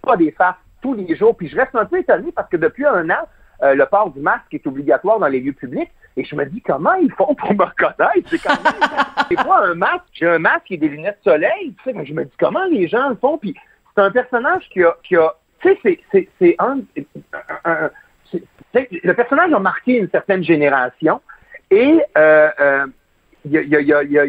Pas 0.01 0.17
des 0.17 0.31
farces, 0.31 0.57
tous 0.81 0.93
les 0.93 1.15
jours. 1.15 1.35
Puis 1.35 1.47
je 1.49 1.55
reste 1.55 1.75
un 1.75 1.85
peu 1.85 1.99
étonné 1.99 2.31
parce 2.31 2.49
que 2.49 2.57
depuis 2.57 2.85
un 2.85 3.09
an, 3.09 3.27
euh, 3.63 3.75
le 3.75 3.85
port 3.85 4.09
du 4.11 4.19
masque 4.19 4.53
est 4.53 4.65
obligatoire 4.65 5.19
dans 5.19 5.27
les 5.27 5.39
lieux 5.39 5.53
publics. 5.53 5.91
Et 6.17 6.23
je 6.23 6.35
me 6.35 6.45
dis, 6.45 6.61
comment 6.61 6.93
ils 6.95 7.11
font 7.11 7.33
pour 7.35 7.53
me 7.53 7.63
reconnaître? 7.63 8.27
C'est 8.27 8.39
quand 8.39 8.61
même... 8.63 9.45
pas 9.45 9.65
un 9.65 9.75
masque. 9.75 10.05
J'ai 10.13 10.27
un 10.27 10.39
masque 10.39 10.71
et 10.71 10.77
des 10.77 10.89
lunettes 10.89 11.19
de 11.25 11.31
soleil. 11.31 11.73
Tu 11.77 11.83
sais, 11.83 11.93
mais 11.93 12.05
je 12.05 12.13
me 12.13 12.25
dis, 12.25 12.31
comment 12.39 12.65
les 12.65 12.87
gens 12.87 13.09
le 13.09 13.15
font? 13.15 13.37
Puis 13.37 13.55
c'est 13.95 14.01
un 14.01 14.11
personnage 14.11 14.67
qui 14.71 14.83
a... 14.83 14.95
Qui 15.03 15.15
a 15.15 15.33
tu 15.61 15.77
sais, 15.83 16.27
c'est 16.39 16.55
un... 16.57 16.79
le 18.71 19.13
personnage 19.13 19.53
a 19.53 19.59
marqué 19.59 19.99
une 19.99 20.09
certaine 20.09 20.43
génération. 20.43 21.21
Et 21.69 21.99
il 23.45 23.51
y, 23.51 23.57
a, 23.57 23.61
y, 23.61 23.93
a, 23.93 24.03
y, 24.03 24.19
a, 24.19 24.25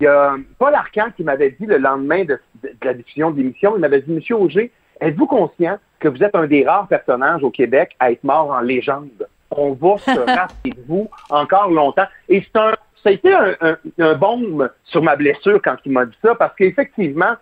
y, 0.00 0.06
a, 0.06 0.36
Paul 0.58 0.74
Arcand 0.74 1.10
qui 1.16 1.24
m'avait 1.24 1.50
dit 1.50 1.66
le 1.66 1.78
lendemain 1.78 2.24
de, 2.24 2.38
la 2.82 2.94
diffusion 2.94 3.30
de 3.30 3.38
l'émission, 3.38 3.76
il 3.76 3.80
m'avait 3.80 4.00
dit, 4.00 4.12
Monsieur 4.12 4.36
Auger, 4.36 4.70
êtes-vous 5.00 5.26
conscient 5.26 5.78
que 5.98 6.08
vous 6.08 6.22
êtes 6.22 6.34
un 6.34 6.46
des 6.46 6.64
rares 6.64 6.88
personnages 6.88 7.42
au 7.42 7.50
Québec 7.50 7.96
à 7.98 8.12
être 8.12 8.24
mort 8.24 8.50
en 8.50 8.60
légende? 8.60 9.28
On 9.56 9.72
va 9.72 9.98
se 9.98 10.10
rappeler 10.36 10.72
de 10.72 10.82
vous 10.86 11.08
encore 11.30 11.70
longtemps. 11.70 12.06
Et 12.28 12.42
c'est 12.42 12.58
un, 12.58 12.72
ça 13.02 13.10
a 13.10 13.12
été 13.12 13.32
un, 13.32 13.54
un, 13.98 14.14
baume 14.14 14.68
sur 14.84 15.02
ma 15.02 15.16
blessure 15.16 15.60
quand 15.62 15.76
il 15.84 15.92
m'a 15.92 16.06
dit 16.06 16.18
ça, 16.22 16.34
parce 16.34 16.54
qu'effectivement, 16.56 17.36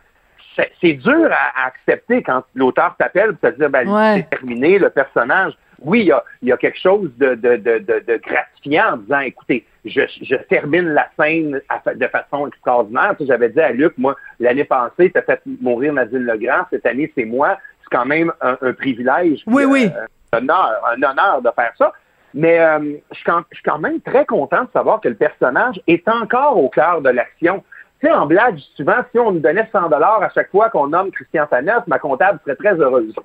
c'est 0.80 0.92
dur 0.92 1.28
à, 1.30 1.66
accepter 1.66 2.22
quand 2.22 2.44
l'auteur 2.54 2.94
t'appelle 2.98 3.34
pour 3.34 3.50
te 3.50 3.56
dire, 3.56 3.70
ben, 3.70 4.14
c'est 4.16 4.30
terminé, 4.30 4.78
le 4.78 4.90
personnage. 4.90 5.54
Oui, 5.80 6.00
il 6.00 6.06
y 6.06 6.12
a, 6.12 6.22
y 6.42 6.52
a, 6.52 6.56
quelque 6.56 6.78
chose 6.78 7.10
de, 7.18 7.34
de, 7.34 7.56
de, 7.56 7.78
de, 7.78 8.20
gratifiant 8.24 8.94
en 8.94 8.96
disant, 8.98 9.20
écoutez, 9.20 9.66
je, 9.84 10.02
je 10.22 10.36
termine 10.36 10.88
la 10.90 11.08
scène 11.18 11.60
à- 11.68 11.94
de 11.94 12.06
façon 12.06 12.46
extraordinaire. 12.46 13.14
Tu 13.18 13.24
sais, 13.24 13.32
J'avais 13.32 13.48
dit 13.48 13.60
à 13.60 13.72
Luc, 13.72 13.92
moi, 13.98 14.14
l'année 14.40 14.64
passée, 14.64 15.10
tu 15.10 15.18
as 15.18 15.22
fait 15.22 15.40
mourir 15.60 15.92
Nadine 15.92 16.24
Legrand. 16.24 16.64
Cette 16.70 16.86
année, 16.86 17.10
c'est 17.14 17.24
moi. 17.24 17.58
C'est 17.82 17.96
quand 17.96 18.06
même 18.06 18.32
un, 18.40 18.56
un 18.62 18.72
privilège. 18.72 19.42
Oui, 19.46 19.64
puis, 19.64 19.72
oui. 19.72 19.90
euh, 19.94 20.06
un 20.32 20.38
honneur, 20.38 20.80
un 20.86 21.02
honneur 21.02 21.42
de 21.42 21.50
faire 21.54 21.72
ça. 21.76 21.92
Mais 22.34 22.58
euh, 22.58 22.96
je, 23.10 23.16
suis 23.16 23.24
quand, 23.24 23.42
je 23.50 23.56
suis 23.56 23.64
quand 23.64 23.78
même 23.78 24.00
très 24.00 24.26
content 24.26 24.64
de 24.64 24.68
savoir 24.72 25.00
que 25.00 25.08
le 25.08 25.14
personnage 25.14 25.80
est 25.86 26.06
encore 26.08 26.58
au 26.58 26.68
cœur 26.68 27.00
de 27.00 27.10
l'action. 27.10 27.62
Tu 28.00 28.08
sais, 28.08 28.12
en 28.12 28.26
blague, 28.26 28.58
souvent, 28.76 28.96
si 29.12 29.18
on 29.20 29.30
nous 29.32 29.38
donnait 29.38 29.68
100 29.70 29.88
dollars 29.88 30.20
à 30.22 30.28
chaque 30.30 30.50
fois 30.50 30.68
qu'on 30.68 30.88
nomme 30.88 31.12
Christian 31.12 31.46
Faneuf, 31.46 31.86
ma 31.86 32.00
comptable 32.00 32.40
serait 32.44 32.56
très 32.56 32.74
heureuse. 32.74 33.14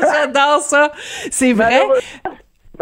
J'adore 0.00 0.60
ça. 0.60 0.92
C'est 1.30 1.52
vrai. 1.52 1.82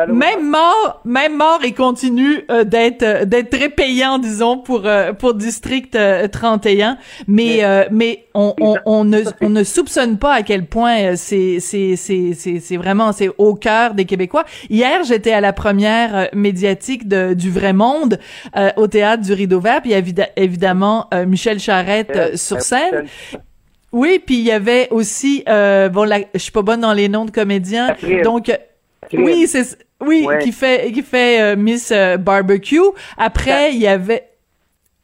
Même 0.09 0.49
mort, 0.51 1.01
même 1.05 1.37
mort, 1.37 1.61
il 1.65 1.75
continue 1.75 2.45
euh, 2.51 2.65
d'être 2.65 3.03
euh, 3.03 3.25
d'être 3.25 3.51
très 3.51 3.69
payant, 3.69 4.19
disons, 4.19 4.59
pour 4.59 4.83
euh, 4.87 5.13
pour 5.13 5.35
District 5.35 5.95
euh, 5.95 6.29
31. 6.29 6.97
Mais 7.27 7.59
Mais- 7.61 7.65
euh, 7.65 7.85
mais 7.91 8.25
on, 8.35 8.55
Mais 8.59 8.65
on, 8.65 8.75
ça- 8.75 8.81
on 8.87 9.05
ne 9.05 9.23
on 9.43 9.51
ne 9.51 9.65
soupçonne 9.65 10.19
pas 10.19 10.33
à 10.35 10.43
quel 10.43 10.67
point 10.67 11.17
c'est 11.17 11.59
c'est 11.61 11.97
c'est 11.97 12.33
c'est 12.35 12.61
c'est 12.61 12.77
vraiment 12.77 13.13
c'est 13.13 13.31
au 13.39 13.55
cœur 13.55 13.95
des 13.95 14.05
Québécois. 14.05 14.45
Hier, 14.69 15.03
j'étais 15.05 15.33
à 15.33 15.41
la 15.41 15.53
première 15.53 16.29
médiatique 16.33 17.09
de, 17.09 17.35
du 17.35 17.51
Vrai 17.51 17.73
Monde 17.73 18.19
euh, 18.57 18.71
au 18.77 18.87
théâtre 18.87 19.23
du 19.23 19.33
Rideau 19.33 19.61
Vert, 19.61 19.83
puis 19.83 19.93
évid- 19.93 20.29
évidemment 20.37 21.07
euh, 21.13 21.27
Michel 21.27 21.59
Charrette 21.59 22.13
euh, 22.17 22.37
sur 22.37 22.61
scène. 22.61 23.05
Oui, 23.93 24.21
puis 24.25 24.37
il 24.37 24.45
y 24.45 24.53
avait 24.53 24.87
aussi 24.93 25.43
euh, 25.49 25.89
bon 25.89 26.05
là, 26.05 26.19
je 26.33 26.39
suis 26.39 26.53
pas 26.53 26.63
bonne 26.63 26.81
dans 26.81 26.93
les 26.93 27.09
noms 27.09 27.25
de 27.25 27.33
comédiens, 27.33 27.89
donc 28.23 28.57
oui, 29.19 29.47
c'est 29.47 29.79
oui, 30.01 30.25
Ouais. 30.27 30.39
qui 30.39 30.53
fait 30.53 30.91
qui 30.93 31.03
fait 31.03 31.41
euh, 31.43 31.57
Miss 31.57 31.91
euh, 31.93 32.17
Barbecue. 32.17 32.79
Après, 33.19 33.73
il 33.73 33.79
y 33.79 33.87
avait 33.87 34.29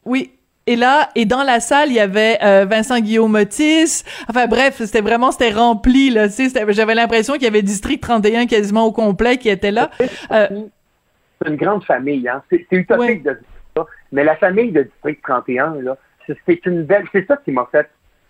oui. 0.05 0.31
Et 0.69 0.75
là, 0.75 1.09
et 1.15 1.23
dans 1.25 1.43
la 1.43 1.61
salle, 1.61 1.89
il 1.89 1.95
y 1.95 1.99
avait 1.99 2.37
euh, 2.43 2.65
Vincent 2.69 2.99
Guillaume 2.99 3.35
Otis. 3.35 4.03
Enfin 4.29 4.47
bref, 4.47 4.75
c'était 4.79 4.99
vraiment 5.01 5.31
c'était 5.31 5.51
rempli 5.51 6.09
là. 6.09 6.27
Tu 6.27 6.33
sais, 6.35 6.49
c'était- 6.49 6.73
j'avais 6.73 6.93
l'impression 6.95 7.35
qu'il 7.35 7.43
y 7.43 7.47
avait 7.47 7.61
District 7.61 8.01
31 8.01 8.47
quasiment 8.47 8.85
au 8.85 8.91
complet 8.91 9.37
qui 9.37 9.47
était 9.49 9.71
là. 9.71 9.89
C'est 10.29 10.49
une 11.49 11.55
grande 11.55 11.83
famille, 11.85 12.27
hein. 12.27 12.41
C'est 12.49 12.65
utopique 12.71 12.99
Ouais. 12.99 13.15
de 13.15 13.21
dire 13.21 13.37
ça. 13.77 13.85
Mais 14.11 14.23
la 14.23 14.35
famille 14.35 14.71
de 14.71 14.83
District 14.83 15.21
31, 15.23 15.75
là, 15.81 15.97
c'est 16.45 16.65
une 16.65 16.83
belle. 16.83 17.05
C'est 17.13 17.25
ça 17.27 17.37
qui 17.37 17.51
m'a 17.51 17.67
fait 17.71 17.87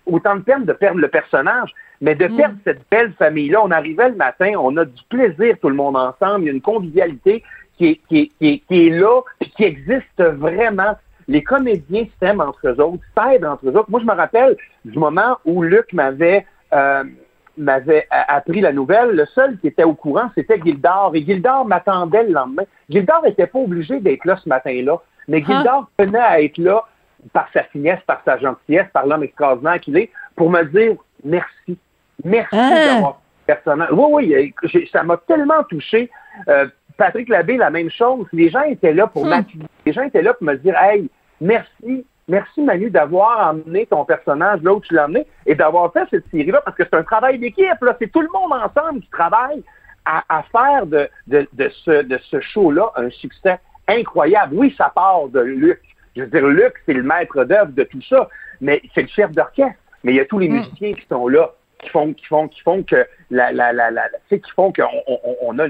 autant 0.08 0.36
de 0.36 0.42
peine 0.42 0.66
de 0.66 0.74
perdre 0.74 1.00
le 1.00 1.08
personnage, 1.08 1.74
mais 2.02 2.16
de 2.16 2.28
perdre 2.28 2.56
cette 2.64 2.82
belle 2.90 3.14
famille-là. 3.14 3.62
On 3.64 3.72
arrivait 3.72 4.10
le 4.10 4.16
matin, 4.16 4.54
on 4.60 4.76
a 4.78 4.86
du 4.86 5.04
plaisir 5.10 5.56
tout 5.62 5.70
le 5.70 5.76
monde 5.76 5.98
ensemble. 5.98 6.44
Il 6.44 6.46
y 6.46 6.50
a 6.50 6.54
une 6.54 6.62
convivialité 6.62 7.44
qui 7.78 7.88
est, 7.88 8.02
qui 8.08 8.20
est, 8.20 8.32
qui 8.40 8.48
est, 8.48 8.60
qui 8.68 8.88
est 8.88 8.90
là, 8.90 9.22
puis 9.40 9.50
qui 9.52 9.64
existe 9.64 10.22
vraiment. 10.22 10.96
Les 11.28 11.44
comédiens 11.44 12.06
s'aiment 12.20 12.42
entre 12.42 12.68
eux 12.68 12.82
autres, 12.82 13.04
s'aident 13.18 13.46
entre 13.46 13.68
eux 13.68 13.76
autres. 13.76 13.90
Moi, 13.90 14.00
je 14.00 14.06
me 14.06 14.14
rappelle 14.14 14.56
du 14.86 14.98
moment 14.98 15.38
où 15.46 15.62
Luc 15.62 15.92
m'avait 15.92 16.46
euh, 16.74 17.04
m'avait 17.58 18.08
appris 18.12 18.62
la 18.62 18.72
nouvelle. 18.72 19.12
Le 19.12 19.26
seul 19.26 19.58
qui 19.60 19.68
était 19.68 19.84
au 19.84 19.94
courant, 19.94 20.30
c'était 20.36 20.62
Gildard. 20.64 21.12
Et 21.16 21.24
Gildard 21.24 21.66
m'attendait 21.66 22.24
le 22.24 22.34
lendemain. 22.34 22.64
Gildard 22.90 23.24
n'était 23.24 23.48
pas 23.48 23.60
obligé 23.60 24.00
d'être 24.00 24.26
là 24.26 24.38
ce 24.38 24.48
matin-là, 24.48 25.02
mais 25.28 25.44
Gildard 25.44 25.90
tenait 25.98 26.20
à 26.20 26.42
être 26.42 26.58
là 26.58 26.84
par 27.34 27.48
sa 27.54 27.64
finesse, 27.64 28.00
par 28.08 28.22
sa 28.26 28.38
gentillesse, 28.38 28.88
par 28.94 29.06
l'homme 29.06 29.24
extraordinaire 29.24 29.80
qu'il 29.80 29.98
est, 29.98 30.12
pour 30.36 30.50
me 30.50 30.64
dire 30.64 30.96
merci. 31.24 31.78
Merci 32.24 32.56
Ah. 32.56 32.86
d'avoir 32.96 33.22
personnage. 33.46 33.90
Oui, 33.92 34.54
oui, 34.74 34.90
ça 34.92 35.04
m'a 35.04 35.18
tellement 35.18 35.64
touché. 35.70 36.10
Euh, 36.48 36.68
Patrick 36.98 37.30
Labbé, 37.30 37.58
la 37.58 37.70
même 37.70 37.90
chose. 37.92 38.26
Les 38.34 38.50
gens 38.50 38.64
étaient 38.64 38.94
là 38.94 39.08
pour 39.08 39.26
Hmm. 39.26 39.44
Les 39.86 39.94
gens 39.94 40.02
étaient 40.04 40.22
là 40.22 40.34
pour 40.34 40.46
me 40.48 40.56
dire 40.56 40.76
Hey, 40.82 41.10
merci, 41.40 42.06
merci 42.28 42.62
Manu 42.62 42.90
d'avoir 42.90 43.50
emmené 43.52 43.86
ton 43.86 44.04
personnage 44.04 44.62
là 44.64 44.74
où 44.74 44.82
tu 44.82 44.94
l'as 44.96 45.06
emmené 45.06 45.26
et 45.46 45.56
d'avoir 45.56 45.94
fait 45.94 46.06
cette 46.10 46.28
série-là 46.32 46.62
parce 46.66 46.76
que 46.76 46.84
c'est 46.84 46.96
un 46.96 47.04
travail 47.04 47.40
d'équipe. 47.40 47.82
là. 47.82 47.96
C'est 48.00 48.12
tout 48.12 48.22
le 48.22 48.30
monde 48.34 48.52
ensemble 48.54 49.02
qui 49.02 49.10
travaille 49.12 49.64
à, 50.06 50.24
à 50.30 50.44
faire 50.44 50.86
de, 50.88 51.08
de, 51.28 51.48
de 51.54 51.70
ce, 51.70 52.02
de 52.04 52.18
ce 52.30 52.40
show-là 52.42 52.92
un 52.96 53.10
succès 53.12 53.60
incroyable. 53.88 54.56
Oui, 54.58 54.74
ça 54.78 54.92
part 54.94 55.28
de 55.30 55.40
Luc. 55.40 55.80
Je 56.18 56.24
veux 56.24 56.28
dire, 56.28 56.48
Luc, 56.48 56.74
c'est 56.86 56.94
le 56.94 57.04
maître 57.04 57.44
d'œuvre 57.46 57.72
de 57.72 57.84
tout 57.84 58.02
ça, 58.10 58.28
mais 58.60 58.82
c'est 58.94 59.04
le 59.04 59.08
chef 59.08 59.32
d'orchestre. 59.32 59.76
Mais 60.04 60.14
il 60.14 60.16
y 60.16 60.20
a 60.20 60.26
tous 60.26 60.40
les 60.40 60.50
musiciens 60.50 60.94
qui 60.94 61.06
sont 61.10 61.28
là, 61.28 61.52
qui 61.80 61.90
font, 61.90 62.14
qui 62.14 62.26
font, 62.26 62.48
qui 62.48 62.62
font 62.62 62.84
que 62.84 63.06
la, 63.30 63.52
la, 63.52 63.72
la, 63.74 63.92
qui 64.30 64.42
font 64.56 64.74
qu'on 64.74 64.84
on, 65.42 65.60
a 65.60 65.68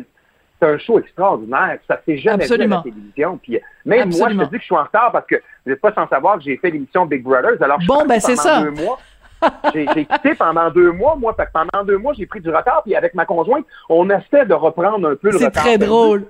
c'est 0.59 0.67
un 0.67 0.77
show 0.79 0.99
extraordinaire. 0.99 1.77
Ça 1.87 2.01
s'est 2.05 2.17
jamais 2.17 2.43
Absolument. 2.45 2.81
vu 2.81 2.89
à 2.89 2.91
la 2.93 2.95
télévision. 2.95 3.37
Puis 3.43 3.59
même 3.85 4.07
Absolument. 4.07 4.35
moi, 4.35 4.43
je 4.43 4.47
te 4.47 4.51
dis 4.51 4.55
que 4.57 4.61
je 4.61 4.65
suis 4.65 4.75
en 4.75 4.83
retard 4.83 5.11
parce 5.11 5.27
que 5.27 5.35
vous 5.35 5.71
n'êtes 5.71 5.81
pas 5.81 5.93
sans 5.93 6.07
savoir 6.07 6.37
que 6.37 6.43
j'ai 6.43 6.57
fait 6.57 6.71
l'émission 6.71 7.05
Big 7.05 7.21
Brothers. 7.23 7.61
Alors, 7.61 7.79
je 7.81 7.87
Bon, 7.87 8.05
ben, 8.07 8.19
c'est 8.19 8.35
ça. 8.35 8.63
deux 8.63 8.71
mois. 8.71 8.97
J'ai 9.73 9.85
j'ai 9.93 10.05
quitté 10.05 10.33
pendant 10.33 10.71
deux 10.71 10.91
mois, 10.91 11.15
moi. 11.15 11.33
Fait 11.35 11.45
que 11.45 11.51
pendant 11.53 11.83
deux 11.85 11.97
mois, 11.99 12.13
j'ai 12.13 12.25
pris 12.25 12.39
du 12.41 12.49
retard. 12.49 12.81
Puis 12.83 12.95
avec 12.95 13.13
ma 13.13 13.25
conjointe, 13.25 13.65
on 13.87 14.09
essaie 14.09 14.45
de 14.47 14.53
reprendre 14.55 15.07
un 15.07 15.15
peu 15.15 15.29
le 15.29 15.37
c'est 15.37 15.45
retard. 15.45 15.63
très 15.63 15.77
perdu. 15.77 15.85
drôle. 15.85 16.25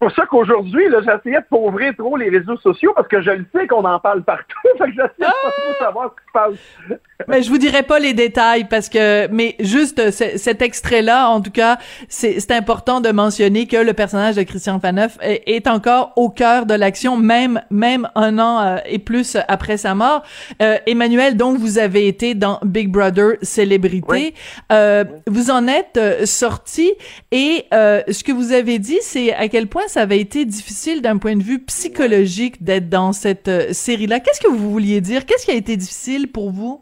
C'est 0.00 0.06
pour 0.06 0.16
ça 0.16 0.24
qu'aujourd'hui, 0.24 0.86
j'essayais 0.90 1.40
de 1.40 1.46
pauvrer 1.50 1.94
trop 1.94 2.16
les 2.16 2.30
réseaux 2.30 2.56
sociaux 2.56 2.94
parce 2.96 3.06
que 3.06 3.20
je 3.20 3.32
le 3.32 3.44
sais 3.54 3.66
qu'on 3.66 3.84
en 3.84 4.00
parle 4.00 4.22
partout. 4.22 4.56
fait 4.78 4.86
que 4.86 4.92
j'essaie 4.92 5.12
de 5.18 5.24
trop 5.26 5.84
savoir 5.84 6.14
ce 6.14 6.20
qui 6.20 6.26
se 6.26 6.32
passe. 6.32 7.00
Mais 7.28 7.42
je 7.42 7.48
vous 7.50 7.58
dirai 7.58 7.82
pas 7.82 7.98
les 7.98 8.14
détails 8.14 8.64
parce 8.68 8.88
que, 8.88 9.28
mais 9.28 9.56
juste 9.60 9.98
euh, 9.98 10.10
ce- 10.10 10.36
cet 10.38 10.62
extrait-là, 10.62 11.28
en 11.28 11.40
tout 11.40 11.50
cas, 11.50 11.78
c'est 12.08 12.50
important 12.50 13.00
de 13.00 13.10
mentionner 13.10 13.66
que 13.66 13.76
le 13.76 13.92
personnage 13.92 14.36
de 14.36 14.42
Christian 14.42 14.80
Faneuf 14.80 15.16
est, 15.20 15.42
est 15.46 15.66
encore 15.66 16.12
au 16.16 16.28
cœur 16.30 16.66
de 16.66 16.74
l'action, 16.74 17.16
même 17.16 17.60
même 17.70 18.08
un 18.14 18.38
an 18.38 18.60
euh, 18.62 18.76
et 18.86 18.98
plus 18.98 19.36
après 19.48 19.76
sa 19.76 19.94
mort. 19.94 20.22
Euh, 20.62 20.78
Emmanuel, 20.86 21.36
donc 21.36 21.58
vous 21.58 21.78
avez 21.78 22.06
été 22.08 22.34
dans 22.34 22.58
Big 22.64 22.88
Brother 22.88 23.32
Célébrité. 23.42 24.06
Oui. 24.08 24.34
Euh, 24.72 25.04
Vous 25.26 25.50
en 25.50 25.66
êtes 25.66 25.96
euh, 25.96 26.26
sorti 26.26 26.90
et 27.32 27.64
euh, 27.74 28.02
ce 28.10 28.24
que 28.24 28.32
vous 28.32 28.52
avez 28.52 28.78
dit, 28.78 28.98
c'est 29.02 29.32
à 29.34 29.48
quel 29.48 29.66
point 29.66 29.86
ça 29.88 30.02
avait 30.02 30.20
été 30.20 30.44
difficile 30.44 31.02
d'un 31.02 31.18
point 31.18 31.36
de 31.36 31.42
vue 31.42 31.58
psychologique 31.60 32.62
d'être 32.62 32.88
dans 32.88 33.12
cette 33.12 33.72
série-là. 33.72 34.20
Qu'est-ce 34.20 34.40
que 34.40 34.48
vous 34.48 34.70
vouliez 34.70 35.00
dire? 35.00 35.26
Qu'est-ce 35.26 35.44
qui 35.44 35.50
a 35.52 35.54
été 35.54 35.76
difficile 35.76 36.28
pour 36.28 36.50
vous? 36.50 36.80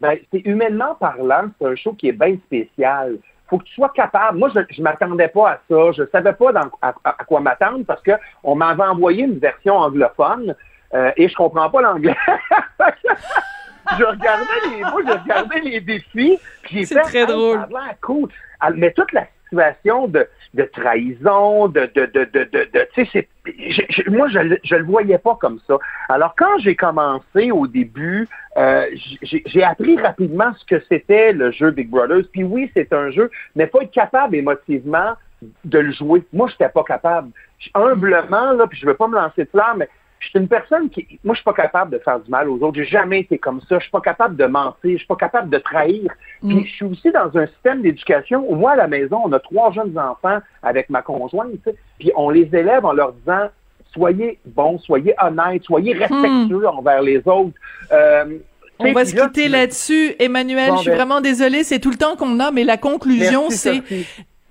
Ben, 0.00 0.18
c'est 0.32 0.40
humainement 0.44 0.94
parlant, 0.94 1.44
c'est 1.58 1.66
un 1.66 1.74
show 1.76 1.92
qui 1.94 2.08
est 2.08 2.12
bien 2.12 2.36
spécial. 2.46 3.16
Faut 3.48 3.58
que 3.58 3.64
tu 3.64 3.74
sois 3.74 3.88
capable. 3.90 4.38
Moi, 4.38 4.50
je, 4.54 4.60
je 4.70 4.82
m'attendais 4.82 5.28
pas 5.28 5.50
à 5.52 5.58
ça. 5.70 5.92
Je 5.92 6.02
savais 6.10 6.32
pas 6.32 6.52
dans- 6.52 6.70
à, 6.82 6.92
à- 7.04 7.24
quoi 7.24 7.40
m'attendre 7.40 7.84
parce 7.86 8.02
que 8.02 8.10
on 8.42 8.54
m'avait 8.56 8.82
envoyé 8.82 9.24
une 9.24 9.38
version 9.38 9.76
anglophone 9.76 10.54
euh, 10.94 11.12
et 11.16 11.28
je 11.28 11.34
comprends 11.34 11.70
pas 11.70 11.80
l'anglais. 11.80 12.16
je 13.98 14.04
regardais 14.04 14.44
les, 14.70 14.80
moi, 14.80 15.00
je 15.06 15.12
regardais 15.12 15.60
les 15.60 15.80
défis. 15.80 16.38
puis 16.62 16.78
j'ai 16.78 16.84
C'est 16.86 16.94
fait, 16.96 17.00
très 17.02 17.18
Hey, 17.20 17.26
drôle. 17.26 17.58
ça 17.58 17.62
a 17.64 17.68
l'air 17.86 17.94
cool. 18.02 18.28
Ah, 18.60 18.70
Mais 18.74 18.90
toute 18.92 19.12
la 19.12 19.26
de, 19.52 20.62
trahison, 20.72 21.68
de, 21.68 21.88
de, 21.94 22.06
de, 22.06 22.24
de, 22.24 22.88
tu 22.94 23.06
sais, 23.06 23.28
moi, 24.08 24.28
je, 24.28 24.38
le- 24.38 24.82
voyais 24.82 25.18
pas 25.18 25.36
comme 25.40 25.60
ça. 25.66 25.78
Alors, 26.08 26.34
quand 26.36 26.58
j'ai 26.58 26.74
commencé 26.74 27.50
au 27.50 27.66
début, 27.66 28.28
euh, 28.56 28.86
j'ai 29.22 29.42
j'ai 29.46 29.62
appris 29.62 29.96
rapidement 29.98 30.52
ce 30.58 30.64
que 30.64 30.82
c'était 30.88 31.32
le 31.32 31.50
jeu 31.52 31.70
Big 31.70 31.88
Brothers. 31.88 32.24
Puis 32.32 32.44
oui, 32.44 32.70
c'est 32.74 32.92
un 32.92 33.10
jeu, 33.10 33.30
mais 33.54 33.66
faut 33.68 33.80
être 33.80 33.92
capable 33.92 34.34
émotivement 34.36 35.14
de 35.64 35.78
le 35.78 35.92
jouer. 35.92 36.24
Moi, 36.32 36.48
je 36.48 36.54
n'étais 36.54 36.72
pas 36.72 36.82
capable. 36.82 37.30
Humblement, 37.74 38.52
là, 38.52 38.66
puis 38.66 38.78
je 38.78 38.86
veux 38.86 38.94
pas 38.94 39.08
me 39.08 39.14
lancer 39.16 39.44
de 39.44 39.50
fleurs, 39.50 39.76
mais 39.76 39.88
je 40.26 40.30
suis 40.30 40.38
une 40.40 40.48
personne 40.48 40.90
qui. 40.90 41.06
Moi, 41.24 41.34
je 41.34 41.38
suis 41.38 41.44
pas 41.44 41.52
capable 41.52 41.92
de 41.92 41.98
faire 41.98 42.18
du 42.18 42.30
mal 42.30 42.48
aux 42.48 42.58
autres. 42.58 42.74
J'ai 42.74 42.84
jamais 42.84 43.20
été 43.20 43.38
comme 43.38 43.60
ça. 43.68 43.78
Je 43.78 43.82
suis 43.84 43.90
pas 43.90 44.00
capable 44.00 44.36
de 44.36 44.44
mentir. 44.44 44.92
Je 44.92 44.96
suis 44.96 45.06
pas 45.06 45.16
capable 45.16 45.50
de 45.50 45.58
trahir. 45.58 46.10
Puis 46.42 46.66
je 46.66 46.72
suis 46.72 46.84
aussi 46.84 47.10
dans 47.12 47.36
un 47.38 47.46
système 47.46 47.82
d'éducation 47.82 48.44
où 48.48 48.56
moi, 48.56 48.72
à 48.72 48.76
la 48.76 48.88
maison, 48.88 49.22
on 49.24 49.32
a 49.32 49.38
trois 49.38 49.70
jeunes 49.72 49.96
enfants 49.98 50.38
avec 50.62 50.90
ma 50.90 51.02
conjointe, 51.02 51.68
puis 51.98 52.10
on 52.16 52.30
les 52.30 52.48
élève 52.52 52.84
en 52.84 52.92
leur 52.92 53.12
disant 53.12 53.48
soyez 53.94 54.38
bons, 54.44 54.78
soyez 54.78 55.14
honnêtes, 55.22 55.62
soyez 55.64 55.92
respectueux 55.94 56.66
envers 56.68 57.02
les 57.02 57.18
autres. 57.26 57.54
Euh, 57.92 58.38
On 58.78 58.92
va 58.92 59.04
se 59.04 59.14
quitter 59.14 59.48
là-dessus. 59.48 60.14
Emmanuel, 60.18 60.70
Bon, 60.70 60.76
je 60.76 60.80
suis 60.82 60.90
ben- 60.90 60.96
vraiment 60.96 61.20
désolée, 61.20 61.64
c'est 61.64 61.78
tout 61.78 61.90
le 61.90 61.96
temps 61.96 62.16
qu'on 62.16 62.40
a, 62.40 62.50
mais 62.50 62.64
la 62.64 62.76
conclusion, 62.76 63.48
c'est. 63.48 63.82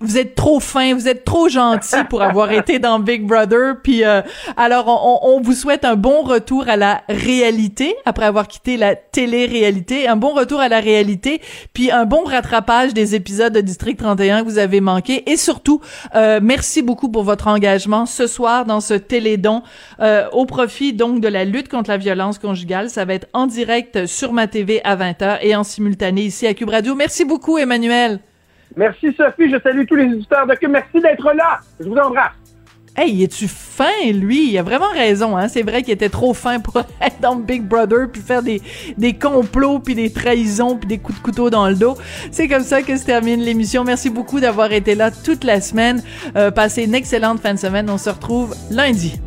Vous 0.00 0.18
êtes 0.18 0.34
trop 0.34 0.60
fin, 0.60 0.94
vous 0.94 1.08
êtes 1.08 1.24
trop 1.24 1.48
gentil 1.48 1.96
pour 2.10 2.20
avoir 2.22 2.52
été 2.52 2.78
dans 2.78 2.98
Big 2.98 3.26
Brother. 3.26 3.76
Puis 3.82 4.04
euh, 4.04 4.20
alors, 4.56 4.88
on, 4.88 5.36
on- 5.36 5.40
vous 5.40 5.54
souhaite 5.54 5.84
un 5.86 5.96
bon 5.96 6.22
retour 6.22 6.68
à 6.68 6.76
la 6.76 7.02
réalité 7.08 7.94
après 8.04 8.26
avoir 8.26 8.46
quitté 8.48 8.76
la 8.76 8.94
télé-réalité, 8.94 10.08
un 10.08 10.16
bon 10.16 10.34
retour 10.34 10.60
à 10.60 10.68
la 10.68 10.80
réalité, 10.80 11.40
puis 11.72 11.90
un 11.90 12.04
bon 12.04 12.24
rattrapage 12.24 12.94
des 12.94 13.14
épisodes 13.14 13.52
de 13.52 13.60
District 13.60 13.96
31 13.98 14.42
que 14.42 14.48
vous 14.48 14.58
avez 14.58 14.80
manqué. 14.80 15.30
Et 15.30 15.36
surtout, 15.36 15.80
euh, 16.14 16.40
merci 16.42 16.82
beaucoup 16.82 17.08
pour 17.10 17.22
votre 17.22 17.46
engagement 17.48 18.06
ce 18.06 18.26
soir 18.26 18.64
dans 18.64 18.80
ce 18.80 18.94
télédon 18.94 19.62
euh, 20.00 20.28
au 20.32 20.46
profit 20.46 20.92
donc 20.92 21.20
de 21.20 21.28
la 21.28 21.44
lutte 21.44 21.68
contre 21.68 21.90
la 21.90 21.96
violence 21.96 22.38
conjugale. 22.38 22.90
Ça 22.90 23.04
va 23.04 23.14
être 23.14 23.28
en 23.32 23.46
direct 23.46 24.06
sur 24.06 24.32
ma 24.32 24.46
TV 24.46 24.80
à 24.84 24.96
20h 24.96 25.38
et 25.42 25.54
en 25.56 25.64
simultané 25.64 26.22
ici 26.22 26.46
à 26.46 26.54
Cube 26.54 26.70
Radio. 26.70 26.94
Merci 26.94 27.24
beaucoup, 27.24 27.56
Emmanuel. 27.58 28.20
Merci 28.74 29.14
Sophie, 29.16 29.50
je 29.50 29.60
salue 29.62 29.84
tous 29.86 29.94
les 29.94 30.04
éditeurs 30.04 30.46
de 30.46 30.54
Cube. 30.54 30.70
Merci 30.70 31.00
d'être 31.00 31.32
là. 31.32 31.60
Je 31.78 31.88
vous 31.88 31.96
embrasse. 31.96 32.32
Hey, 32.98 33.22
es-tu 33.22 33.46
fin, 33.46 34.10
lui? 34.10 34.52
Il 34.52 34.58
a 34.58 34.62
vraiment 34.62 34.88
raison, 34.88 35.36
hein? 35.36 35.48
C'est 35.48 35.60
vrai 35.60 35.82
qu'il 35.82 35.92
était 35.92 36.08
trop 36.08 36.32
fin 36.32 36.60
pour 36.60 36.78
être 37.02 37.20
dans 37.20 37.36
Big 37.36 37.62
Brother 37.62 38.08
puis 38.10 38.22
faire 38.22 38.42
des, 38.42 38.62
des 38.96 39.12
complots 39.12 39.80
puis 39.80 39.94
des 39.94 40.10
trahisons 40.10 40.78
puis 40.78 40.88
des 40.88 40.96
coups 40.96 41.18
de 41.18 41.22
couteau 41.22 41.50
dans 41.50 41.68
le 41.68 41.74
dos. 41.74 41.98
C'est 42.30 42.48
comme 42.48 42.64
ça 42.64 42.80
que 42.80 42.96
se 42.96 43.04
termine 43.04 43.42
l'émission. 43.42 43.84
Merci 43.84 44.08
beaucoup 44.08 44.40
d'avoir 44.40 44.72
été 44.72 44.94
là 44.94 45.10
toute 45.10 45.44
la 45.44 45.60
semaine. 45.60 46.02
Euh, 46.36 46.50
passez 46.50 46.84
une 46.84 46.94
excellente 46.94 47.40
fin 47.40 47.52
de 47.52 47.58
semaine. 47.58 47.90
On 47.90 47.98
se 47.98 48.08
retrouve 48.08 48.54
lundi. 48.70 49.20